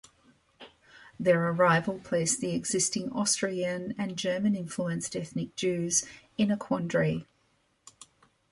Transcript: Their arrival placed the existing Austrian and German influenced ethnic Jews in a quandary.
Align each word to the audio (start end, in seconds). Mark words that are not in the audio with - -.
Their 1.19 1.49
arrival 1.49 1.99
placed 1.99 2.41
the 2.41 2.53
existing 2.55 3.11
Austrian 3.11 3.93
and 3.99 4.17
German 4.17 4.55
influenced 4.55 5.15
ethnic 5.15 5.55
Jews 5.55 6.05
in 6.39 6.49
a 6.49 6.57
quandary. 6.57 7.27